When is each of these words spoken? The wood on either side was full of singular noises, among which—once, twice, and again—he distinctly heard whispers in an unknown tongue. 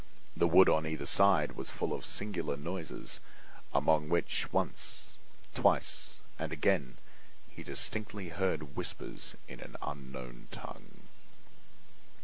The 0.35 0.47
wood 0.47 0.67
on 0.67 0.87
either 0.87 1.05
side 1.05 1.51
was 1.51 1.69
full 1.69 1.93
of 1.93 2.07
singular 2.07 2.57
noises, 2.57 3.19
among 3.71 4.09
which—once, 4.09 5.13
twice, 5.53 6.15
and 6.39 6.51
again—he 6.51 7.61
distinctly 7.61 8.29
heard 8.29 8.75
whispers 8.75 9.35
in 9.47 9.59
an 9.59 9.75
unknown 9.79 10.47
tongue. 10.49 11.01